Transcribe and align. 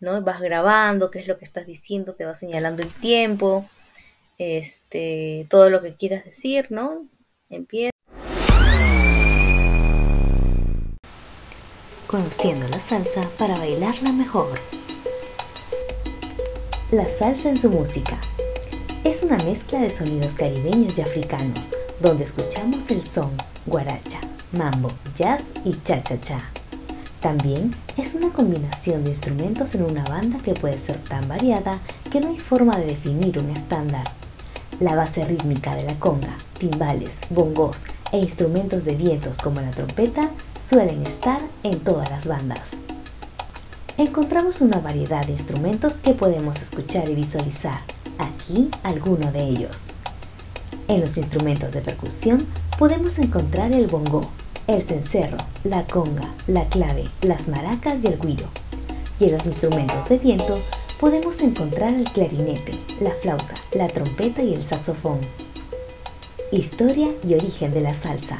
¿no? 0.00 0.20
Vas 0.22 0.40
grabando 0.40 1.10
qué 1.10 1.20
es 1.20 1.28
lo 1.28 1.38
que 1.38 1.44
estás 1.44 1.66
diciendo, 1.66 2.14
te 2.14 2.24
va 2.24 2.34
señalando 2.34 2.82
el 2.82 2.88
tiempo, 2.88 3.68
este, 4.38 5.46
todo 5.50 5.70
lo 5.70 5.82
que 5.82 5.94
quieras 5.94 6.24
decir, 6.24 6.66
¿no? 6.70 7.06
Empieza. 7.50 7.90
Conociendo 12.06 12.66
la 12.68 12.80
salsa 12.80 13.28
para 13.38 13.56
bailarla 13.56 14.12
mejor. 14.12 14.58
La 16.90 17.08
salsa 17.08 17.50
en 17.50 17.56
su 17.56 17.70
música. 17.70 18.18
Es 19.04 19.22
una 19.22 19.36
mezcla 19.44 19.80
de 19.80 19.90
sonidos 19.90 20.34
caribeños 20.34 20.98
y 20.98 21.02
africanos, 21.02 21.68
donde 22.00 22.24
escuchamos 22.24 22.90
el 22.90 23.06
son, 23.06 23.30
guaracha, 23.66 24.20
mambo, 24.52 24.90
jazz 25.14 25.44
y 25.64 25.72
cha-cha-cha. 25.82 26.49
También 27.20 27.76
es 27.98 28.14
una 28.14 28.30
combinación 28.30 29.04
de 29.04 29.10
instrumentos 29.10 29.74
en 29.74 29.82
una 29.82 30.04
banda 30.04 30.38
que 30.38 30.54
puede 30.54 30.78
ser 30.78 30.96
tan 31.04 31.28
variada 31.28 31.78
que 32.10 32.20
no 32.20 32.28
hay 32.28 32.38
forma 32.38 32.78
de 32.78 32.86
definir 32.86 33.38
un 33.38 33.50
estándar. 33.50 34.04
La 34.80 34.94
base 34.94 35.26
rítmica 35.26 35.74
de 35.74 35.84
la 35.84 35.94
conga, 35.98 36.34
timbales, 36.58 37.18
bongos 37.28 37.84
e 38.12 38.18
instrumentos 38.18 38.84
de 38.84 38.94
vientos 38.94 39.36
como 39.36 39.60
la 39.60 39.70
trompeta 39.70 40.30
suelen 40.58 41.06
estar 41.06 41.42
en 41.62 41.80
todas 41.80 42.08
las 42.08 42.26
bandas. 42.26 42.70
Encontramos 43.98 44.62
una 44.62 44.78
variedad 44.78 45.26
de 45.26 45.32
instrumentos 45.32 45.96
que 45.96 46.14
podemos 46.14 46.56
escuchar 46.62 47.10
y 47.10 47.14
visualizar. 47.14 47.80
Aquí 48.16 48.70
alguno 48.82 49.30
de 49.30 49.44
ellos. 49.44 49.82
En 50.88 51.02
los 51.02 51.18
instrumentos 51.18 51.72
de 51.72 51.82
percusión 51.82 52.46
podemos 52.78 53.18
encontrar 53.18 53.72
el 53.72 53.88
bongo, 53.88 54.22
el 54.66 54.82
cencerro, 54.82 55.38
la 55.64 55.84
conga, 55.86 56.32
la 56.46 56.68
clave, 56.68 57.08
las 57.22 57.48
maracas 57.48 57.98
y 58.02 58.06
el 58.06 58.18
guiro. 58.18 58.46
Y 59.18 59.24
en 59.24 59.32
los 59.32 59.46
instrumentos 59.46 60.08
de 60.08 60.18
viento 60.18 60.58
podemos 61.00 61.40
encontrar 61.40 61.94
el 61.94 62.04
clarinete, 62.04 62.72
la 63.00 63.10
flauta, 63.10 63.54
la 63.72 63.88
trompeta 63.88 64.42
y 64.42 64.54
el 64.54 64.62
saxofón. 64.62 65.18
Historia 66.52 67.08
y 67.26 67.34
origen 67.34 67.72
de 67.72 67.80
la 67.80 67.94
salsa. 67.94 68.38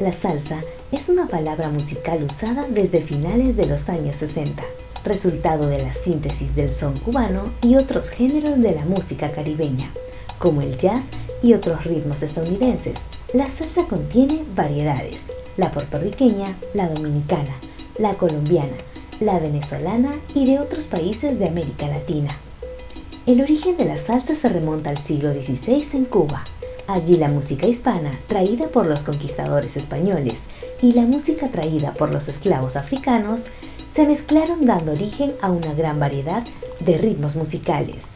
La 0.00 0.12
salsa 0.12 0.60
es 0.92 1.08
una 1.08 1.26
palabra 1.26 1.68
musical 1.68 2.22
usada 2.22 2.66
desde 2.68 3.02
finales 3.02 3.56
de 3.56 3.66
los 3.66 3.88
años 3.88 4.16
60, 4.16 4.62
resultado 5.04 5.66
de 5.66 5.82
la 5.82 5.94
síntesis 5.94 6.54
del 6.54 6.72
son 6.72 6.96
cubano 6.96 7.44
y 7.62 7.76
otros 7.76 8.10
géneros 8.10 8.60
de 8.60 8.72
la 8.72 8.84
música 8.84 9.30
caribeña, 9.30 9.90
como 10.38 10.62
el 10.62 10.76
jazz 10.78 11.04
y 11.42 11.54
otros 11.54 11.84
ritmos 11.84 12.22
estadounidenses. 12.22 12.98
La 13.32 13.50
salsa 13.50 13.84
contiene 13.84 14.42
variedades, 14.54 15.30
la 15.60 15.70
puertorriqueña, 15.70 16.56
la 16.72 16.88
dominicana, 16.88 17.54
la 17.98 18.14
colombiana, 18.14 18.76
la 19.20 19.38
venezolana 19.38 20.10
y 20.34 20.46
de 20.46 20.58
otros 20.58 20.86
países 20.86 21.38
de 21.38 21.46
América 21.46 21.86
Latina. 21.86 22.30
El 23.26 23.42
origen 23.42 23.76
de 23.76 23.84
la 23.84 23.98
salsa 23.98 24.34
se 24.34 24.48
remonta 24.48 24.88
al 24.88 24.96
siglo 24.96 25.32
XVI 25.34 25.86
en 25.92 26.06
Cuba. 26.06 26.42
Allí 26.86 27.18
la 27.18 27.28
música 27.28 27.66
hispana, 27.66 28.10
traída 28.26 28.68
por 28.68 28.86
los 28.86 29.02
conquistadores 29.02 29.76
españoles, 29.76 30.44
y 30.80 30.94
la 30.94 31.02
música 31.02 31.48
traída 31.48 31.92
por 31.92 32.10
los 32.10 32.28
esclavos 32.28 32.76
africanos, 32.76 33.48
se 33.92 34.06
mezclaron 34.06 34.64
dando 34.64 34.92
origen 34.92 35.34
a 35.42 35.50
una 35.50 35.74
gran 35.74 36.00
variedad 36.00 36.42
de 36.80 36.96
ritmos 36.96 37.36
musicales. 37.36 38.06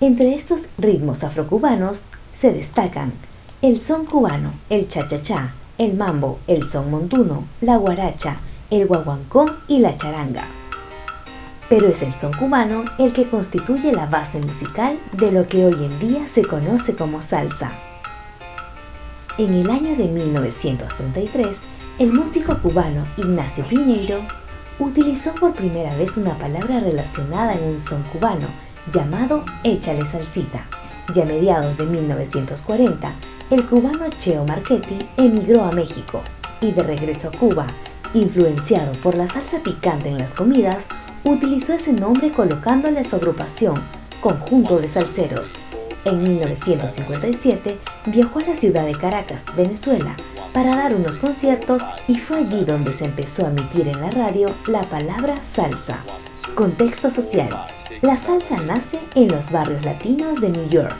Entre 0.00 0.36
estos 0.36 0.66
ritmos 0.78 1.24
afrocubanos 1.24 2.04
se 2.32 2.52
destacan 2.52 3.12
el 3.60 3.80
son 3.80 4.06
cubano, 4.06 4.52
el 4.70 4.86
cha-cha-cha, 4.86 5.54
el 5.78 5.94
mambo, 5.94 6.38
el 6.46 6.68
son 6.68 6.90
montuno, 6.90 7.44
la 7.60 7.76
guaracha, 7.76 8.36
el 8.70 8.86
guaguancó 8.86 9.46
y 9.68 9.78
la 9.78 9.96
charanga. 9.96 10.44
Pero 11.68 11.88
es 11.88 12.02
el 12.02 12.14
son 12.14 12.32
cubano 12.32 12.84
el 12.98 13.12
que 13.12 13.28
constituye 13.28 13.92
la 13.92 14.06
base 14.06 14.40
musical 14.40 14.98
de 15.12 15.32
lo 15.32 15.46
que 15.46 15.66
hoy 15.66 15.84
en 15.84 15.98
día 15.98 16.28
se 16.28 16.46
conoce 16.46 16.94
como 16.94 17.22
salsa. 17.22 17.72
En 19.38 19.52
el 19.52 19.70
año 19.70 19.96
de 19.96 20.08
1933, 20.08 21.60
el 21.98 22.12
músico 22.12 22.56
cubano 22.62 23.06
Ignacio 23.16 23.64
Piñeiro 23.64 24.20
utilizó 24.78 25.34
por 25.34 25.54
primera 25.54 25.94
vez 25.96 26.16
una 26.16 26.38
palabra 26.38 26.80
relacionada 26.80 27.54
en 27.54 27.64
un 27.64 27.80
son 27.80 28.02
cubano 28.04 28.46
llamado 28.92 29.44
échale 29.64 30.06
salsita. 30.06 30.66
Ya 31.14 31.22
a 31.22 31.26
mediados 31.26 31.76
de 31.76 31.86
1940, 31.86 33.12
el 33.50 33.64
cubano 33.64 34.08
Cheo 34.18 34.44
Marchetti 34.44 34.98
emigró 35.16 35.64
a 35.64 35.72
México 35.72 36.20
y 36.60 36.72
de 36.72 36.82
regreso 36.82 37.28
a 37.28 37.38
Cuba, 37.38 37.66
influenciado 38.12 38.92
por 39.00 39.14
la 39.14 39.28
salsa 39.28 39.60
picante 39.60 40.08
en 40.08 40.18
las 40.18 40.34
comidas, 40.34 40.88
utilizó 41.22 41.74
ese 41.74 41.92
nombre 41.92 42.32
colocándole 42.32 43.00
a 43.00 43.04
su 43.04 43.16
agrupación, 43.16 43.82
Conjunto 44.20 44.78
de 44.78 44.88
Salseros. 44.88 45.52
En 46.04 46.22
1957 46.22 47.78
viajó 48.06 48.38
a 48.40 48.42
la 48.42 48.56
ciudad 48.56 48.86
de 48.86 48.96
Caracas, 48.96 49.44
Venezuela, 49.56 50.16
para 50.52 50.74
dar 50.74 50.94
unos 50.94 51.18
conciertos 51.18 51.82
y 52.08 52.16
fue 52.18 52.38
allí 52.38 52.64
donde 52.64 52.92
se 52.92 53.04
empezó 53.04 53.44
a 53.44 53.50
emitir 53.50 53.86
en 53.88 54.00
la 54.00 54.10
radio 54.10 54.54
la 54.66 54.82
palabra 54.82 55.36
salsa. 55.42 55.98
Contexto 56.54 57.10
social. 57.10 57.50
La 58.02 58.16
salsa 58.16 58.60
nace 58.62 58.98
en 59.14 59.28
los 59.28 59.50
barrios 59.50 59.84
latinos 59.84 60.40
de 60.40 60.48
New 60.48 60.68
York 60.68 60.96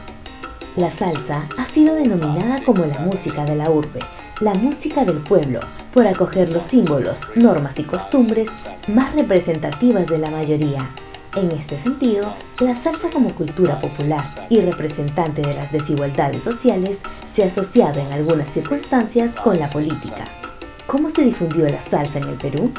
la 0.77 0.91
salsa 0.91 1.49
ha 1.57 1.67
sido 1.67 1.95
denominada 1.95 2.63
como 2.63 2.85
la 2.85 2.99
música 2.99 3.47
de 3.47 3.57
la 3.57 3.71
urbe, 3.71 4.01
la 4.41 4.53
música 4.53 5.07
del 5.07 5.19
pueblo, 5.19 5.61
por 5.95 6.07
acoger 6.07 6.51
los 6.51 6.65
símbolos, 6.65 7.29
normas 7.35 7.79
y 7.79 7.85
costumbres 7.85 8.67
más 8.87 9.15
representativas 9.15 10.07
de 10.07 10.19
la 10.19 10.31
mayoría. 10.31 10.91
En 11.35 11.51
este 11.51 11.79
sentido, 11.79 12.31
la 12.61 12.77
salsa 12.77 13.09
como 13.11 13.35
cultura 13.35 13.81
popular 13.81 14.23
y 14.51 14.61
representante 14.61 15.41
de 15.41 15.55
las 15.55 15.73
desigualdades 15.73 16.43
sociales 16.43 17.01
se 17.33 17.45
ha 17.45 17.47
asociado 17.47 17.99
en 17.99 18.13
algunas 18.13 18.51
circunstancias 18.51 19.37
con 19.37 19.59
la 19.59 19.69
política. 19.71 20.27
¿Cómo 20.87 21.09
se 21.09 21.23
difundió 21.23 21.67
la 21.69 21.81
salsa 21.81 22.19
en 22.19 22.29
el 22.29 22.37
Perú? 22.37 22.71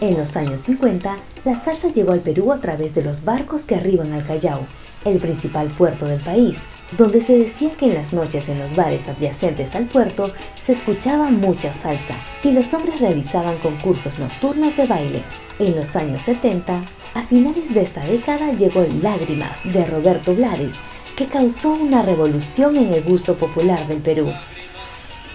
En 0.00 0.16
los 0.18 0.36
años 0.36 0.60
50, 0.62 1.16
la 1.44 1.58
salsa 1.58 1.88
llegó 1.88 2.12
al 2.12 2.20
Perú 2.20 2.52
a 2.52 2.58
través 2.58 2.96
de 2.96 3.04
los 3.04 3.24
barcos 3.24 3.62
que 3.62 3.76
arriban 3.76 4.12
al 4.12 4.26
Callao, 4.26 4.66
el 5.04 5.18
principal 5.18 5.68
puerto 5.68 6.06
del 6.06 6.20
país, 6.20 6.58
donde 6.96 7.20
se 7.20 7.38
decía 7.38 7.70
que 7.78 7.86
en 7.86 7.94
las 7.94 8.12
noches 8.12 8.48
en 8.48 8.58
los 8.58 8.76
bares 8.76 9.08
adyacentes 9.08 9.74
al 9.74 9.86
puerto 9.86 10.32
se 10.60 10.72
escuchaba 10.72 11.30
mucha 11.30 11.72
salsa 11.72 12.14
y 12.42 12.50
los 12.50 12.72
hombres 12.74 13.00
realizaban 13.00 13.58
concursos 13.58 14.18
nocturnos 14.18 14.76
de 14.76 14.86
baile. 14.86 15.22
En 15.58 15.76
los 15.76 15.96
años 15.96 16.22
70, 16.22 16.84
a 17.14 17.22
finales 17.24 17.72
de 17.72 17.82
esta 17.82 18.04
década 18.04 18.52
llegó 18.52 18.86
Lágrimas 19.02 19.60
de 19.64 19.84
Roberto 19.86 20.34
Blades, 20.34 20.74
que 21.16 21.26
causó 21.26 21.72
una 21.72 22.02
revolución 22.02 22.76
en 22.76 22.92
el 22.92 23.02
gusto 23.02 23.36
popular 23.36 23.86
del 23.86 23.98
Perú. 23.98 24.30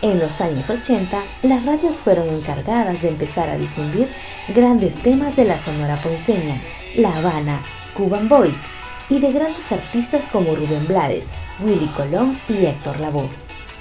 En 0.02 0.20
los 0.20 0.42
años 0.42 0.70
80, 0.70 1.24
las 1.42 1.66
radios 1.66 1.98
fueron 1.98 2.30
encargadas 2.30 3.02
de 3.02 3.10
empezar 3.10 3.50
a 3.50 3.58
difundir 3.58 4.10
grandes 4.50 4.96
temas 5.02 5.36
de 5.36 5.46
la 5.46 5.58
Sonora 5.58 6.02
Ponceña, 6.04 6.62
La 6.96 7.18
Habana, 7.18 7.62
Cuban 7.96 8.30
Boys 8.30 8.62
y 9.10 9.20
de 9.20 9.32
grandes 9.32 9.72
artistas 9.72 10.30
como 10.32 10.56
Rubén 10.56 10.88
Blades, 10.88 11.30
Willy 11.60 11.88
Colón 11.88 12.40
y 12.50 12.66
Héctor 12.66 13.00
Lavoe. 13.00 13.30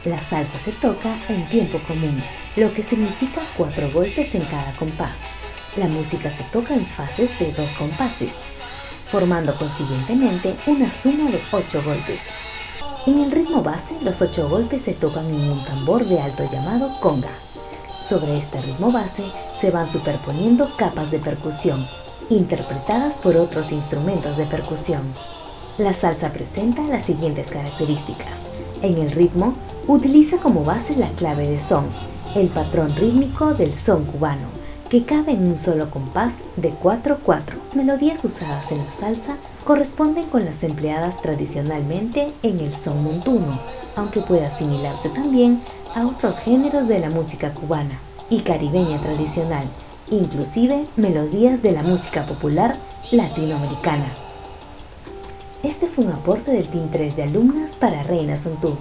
La 0.05 0.23
salsa 0.23 0.59
se 0.59 0.73
toca 0.73 1.19
en 1.29 1.49
tiempo 1.49 1.81
común, 1.87 2.23
lo 2.55 2.73
que 2.73 2.83
significa 2.83 3.43
cuatro 3.57 3.91
golpes 3.91 4.35
en 4.35 4.45
cada 4.45 4.73
compás. 4.73 5.19
La 5.77 5.89
música 5.89 6.31
se 6.31 6.45
toca 6.45 6.75
en 6.75 6.87
fases 6.87 7.37
de 7.39 7.53
dos 7.53 7.73
compases, 7.73 8.35
formando 9.11 9.57
consiguientemente 9.59 10.55
una 10.67 10.91
suma 10.91 11.31
de 11.31 11.41
ocho 11.51 11.83
golpes. 11.83 12.23
En 13.07 13.21
el 13.21 13.31
ritmo 13.31 13.63
base, 13.63 13.95
los 14.03 14.22
ocho 14.22 14.49
golpes 14.49 14.83
se 14.83 14.93
tocan 14.93 15.27
en 15.27 15.51
un 15.51 15.65
tambor 15.65 16.05
de 16.05 16.21
alto 16.21 16.49
llamado 16.51 16.89
conga. 17.01 17.31
Sobre 18.03 18.39
este 18.39 18.61
ritmo 18.63 18.93
base 18.93 19.25
se 19.61 19.71
van 19.71 19.91
superponiendo 19.91 20.69
capas 20.77 21.11
de 21.11 21.19
percusión, 21.19 21.84
interpretadas 22.31 23.17
por 23.17 23.37
otros 23.37 23.73
instrumentos 23.73 24.37
de 24.37 24.47
percusión. 24.47 25.03
La 25.78 25.93
salsa 25.93 26.33
presenta 26.33 26.83
las 26.83 27.05
siguientes 27.05 27.51
características. 27.51 28.47
En 28.83 28.99
el 28.99 29.11
ritmo, 29.11 29.55
utiliza 29.87 30.39
como 30.39 30.65
base 30.65 30.97
la 30.97 31.09
clave 31.11 31.49
de 31.49 31.61
son, 31.61 31.87
el 32.34 32.49
patrón 32.49 32.95
rítmico 32.97 33.55
del 33.55 33.77
son 33.77 34.05
cubano, 34.05 34.49
que 34.89 35.05
cabe 35.05 35.33
en 35.33 35.47
un 35.47 35.59
solo 35.59 35.91
compás 35.91 36.45
de 36.57 36.73
4-4. 36.73 37.55
Melodías 37.75 38.25
usadas 38.25 38.71
en 38.72 38.79
la 38.79 38.93
salsa 38.93 39.37
corresponden 39.65 40.27
con 40.27 40.45
las 40.45 40.63
empleadas 40.63 41.21
tradicionalmente 41.21 42.33
en 42.43 42.61
el 42.61 42.75
son 42.75 43.03
montuno, 43.03 43.59
aunque 43.97 44.21
puede 44.21 44.47
asimilarse 44.47 45.09
también 45.11 45.61
a 45.95 46.07
otros 46.07 46.39
géneros 46.39 46.87
de 46.87 47.01
la 47.01 47.11
música 47.11 47.53
cubana 47.53 47.99
y 48.31 48.41
caribeña 48.41 49.01
tradicional, 49.01 49.67
inclusive 50.11 50.87
melodías 50.97 51.63
de 51.63 51.73
la 51.73 51.83
música 51.83 52.27
popular 52.27 52.77
latinoamericana. 53.11 54.07
Este 55.63 55.87
fue 55.87 56.05
un 56.05 56.13
aporte 56.13 56.53
del 56.53 56.69
Team 56.69 56.91
3 56.91 57.17
de 57.17 57.23
alumnas 57.25 57.75
para 57.77 58.03
Reina 58.03 58.37
Santú. 58.37 58.77